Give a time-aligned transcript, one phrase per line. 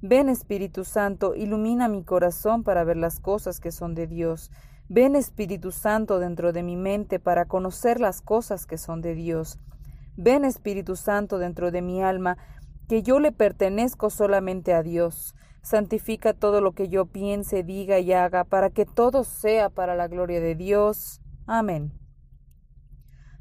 [0.00, 4.52] Ven Espíritu Santo, ilumina mi corazón para ver las cosas que son de Dios.
[4.88, 9.58] Ven Espíritu Santo dentro de mi mente para conocer las cosas que son de Dios.
[10.16, 12.38] Ven Espíritu Santo dentro de mi alma,
[12.88, 15.34] que yo le pertenezco solamente a Dios.
[15.62, 20.06] Santifica todo lo que yo piense, diga y haga, para que todo sea para la
[20.06, 21.20] gloria de Dios.
[21.44, 21.97] Amén.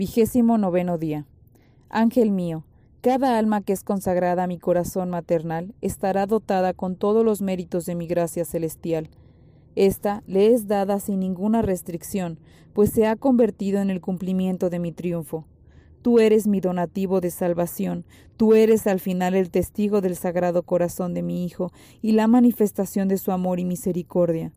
[0.00, 1.26] Vigésimo noveno día.
[1.90, 2.64] Ángel mío,
[3.02, 7.84] cada alma que es consagrada a mi corazón maternal estará dotada con todos los méritos
[7.84, 9.10] de mi gracia celestial.
[9.76, 12.38] Esta le es dada sin ninguna restricción,
[12.72, 15.44] pues se ha convertido en el cumplimiento de mi triunfo.
[16.00, 18.06] Tú eres mi donativo de salvación,
[18.38, 23.06] tú eres al final el testigo del sagrado corazón de mi Hijo y la manifestación
[23.06, 24.50] de su amor y misericordia.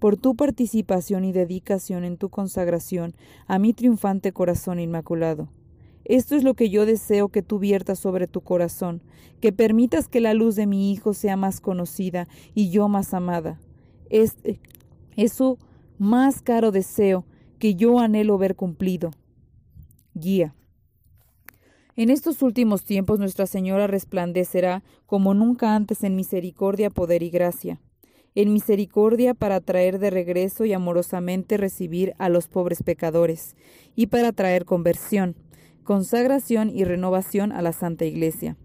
[0.00, 3.14] Por tu participación y dedicación en tu consagración
[3.46, 5.48] a mi triunfante corazón inmaculado.
[6.04, 9.02] Esto es lo que yo deseo que tú viertas sobre tu corazón,
[9.40, 13.60] que permitas que la luz de mi Hijo sea más conocida y yo más amada.
[14.08, 14.58] Este
[15.16, 15.58] es su
[15.98, 17.26] más caro deseo
[17.58, 19.10] que yo anhelo ver cumplido.
[20.14, 20.54] Guía.
[21.94, 27.78] En estos últimos tiempos Nuestra Señora resplandecerá como nunca antes en misericordia, poder y gracia.
[28.34, 33.56] En misericordia para traer de regreso y amorosamente recibir a los pobres pecadores,
[33.94, 35.36] y para traer conversión
[35.90, 38.56] consagración y renovación a la Santa Iglesia.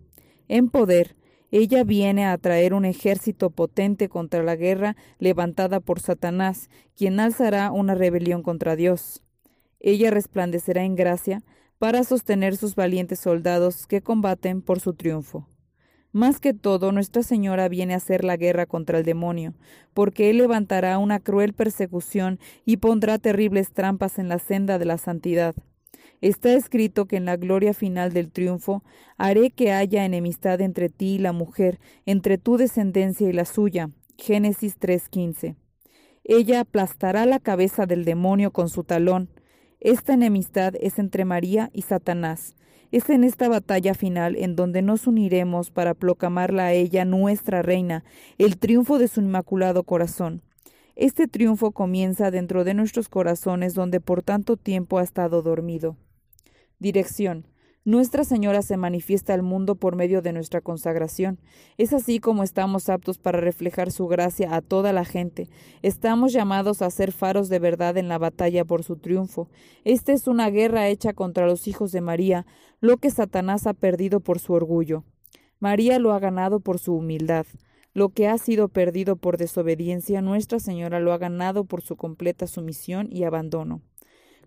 [0.48, 1.16] En poder,
[1.50, 7.72] ella viene a traer un ejército potente contra la guerra levantada por Satanás, quien alzará
[7.72, 9.24] una rebelión contra Dios.
[9.80, 11.44] Ella resplandecerá en gracia
[11.80, 15.48] para sostener sus valientes soldados que combaten por su triunfo.
[16.16, 19.54] Más que todo, Nuestra Señora viene a hacer la guerra contra el demonio,
[19.94, 24.98] porque Él levantará una cruel persecución y pondrá terribles trampas en la senda de la
[24.98, 25.56] santidad.
[26.22, 28.82] Está escrito que en la gloria final del triunfo
[29.18, 33.90] haré que haya enemistad entre ti y la mujer, entre tu descendencia y la suya.
[34.18, 35.58] Génesis 3:15.
[36.24, 39.32] Ella aplastará la cabeza del demonio con su talón.
[39.82, 42.56] Esta enemistad es entre María y Satanás.
[42.92, 48.04] Es en esta batalla final en donde nos uniremos para proclamarla a ella nuestra reina,
[48.38, 50.42] el triunfo de su inmaculado corazón.
[50.96, 55.98] Este triunfo comienza dentro de nuestros corazones donde por tanto tiempo ha estado dormido.
[56.80, 57.46] Dirección.
[57.88, 61.40] Nuestra Señora se manifiesta al mundo por medio de nuestra consagración.
[61.78, 65.50] Es así como estamos aptos para reflejar su gracia a toda la gente.
[65.84, 69.50] Estamos llamados a ser faros de verdad en la batalla por su triunfo.
[69.84, 72.48] Esta es una guerra hecha contra los hijos de María,
[72.82, 75.04] lo que Satanás ha perdido por su orgullo.
[75.60, 77.46] María lo ha ganado por su humildad.
[77.94, 82.48] Lo que ha sido perdido por desobediencia, Nuestra Señora lo ha ganado por su completa
[82.48, 83.84] sumisión y abandono.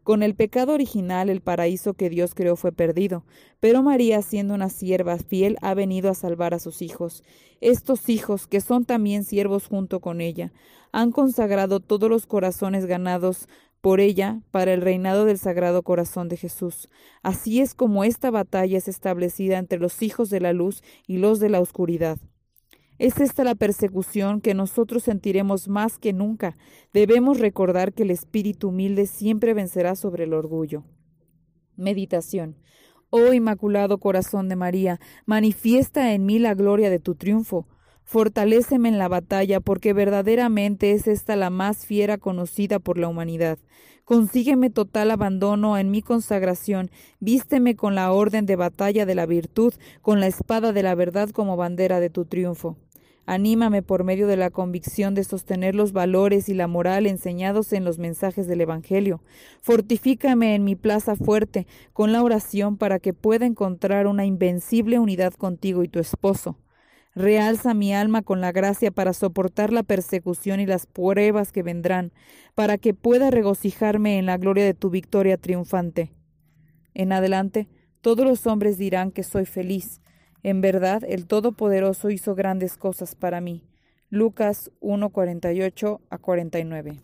[0.09, 3.27] Con el pecado original el paraíso que Dios creó fue perdido,
[3.61, 7.23] pero María, siendo una sierva fiel, ha venido a salvar a sus hijos.
[7.61, 10.51] Estos hijos, que son también siervos junto con ella,
[10.93, 13.49] han consagrado todos los corazones ganados
[13.83, 16.89] por ella para el reinado del Sagrado Corazón de Jesús.
[17.23, 21.39] Así es como esta batalla es establecida entre los hijos de la luz y los
[21.39, 22.17] de la oscuridad.
[22.99, 26.57] Es esta la persecución que nosotros sentiremos más que nunca.
[26.93, 30.83] Debemos recordar que el espíritu humilde siempre vencerá sobre el orgullo.
[31.77, 32.57] Meditación.
[33.11, 37.69] Oh Inmaculado Corazón de María, manifiesta en mí la gloria de tu triunfo.
[38.03, 43.59] Fortaléceme en la batalla, porque verdaderamente es esta la más fiera conocida por la humanidad.
[44.05, 46.91] Consígueme total abandono en mi consagración,
[47.21, 51.29] vísteme con la orden de batalla de la virtud, con la espada de la verdad
[51.29, 52.79] como bandera de tu triunfo.
[53.31, 57.85] Anímame por medio de la convicción de sostener los valores y la moral enseñados en
[57.85, 59.21] los mensajes del Evangelio.
[59.61, 65.35] Fortifícame en mi plaza fuerte con la oración para que pueda encontrar una invencible unidad
[65.35, 66.57] contigo y tu esposo.
[67.15, 72.15] Realza mi alma con la gracia para soportar la persecución y las pruebas que vendrán,
[72.55, 76.15] para que pueda regocijarme en la gloria de tu victoria triunfante.
[76.95, 77.69] En adelante,
[78.01, 80.01] todos los hombres dirán que soy feliz.
[80.43, 83.65] En verdad, el Todopoderoso hizo grandes cosas para mí.
[84.11, 87.01] Lucas 1:48 a 49.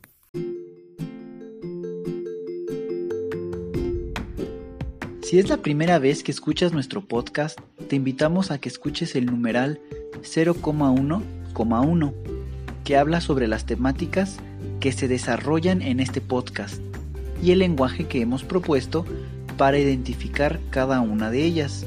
[5.23, 9.27] Si es la primera vez que escuchas nuestro podcast, te invitamos a que escuches el
[9.27, 9.81] numeral
[10.23, 12.15] 0,1,1,
[12.85, 14.37] que habla sobre las temáticas
[14.81, 16.81] que se desarrollan en este podcast
[17.43, 19.05] y el lenguaje que hemos propuesto
[19.57, 21.87] para identificar cada una de ellas,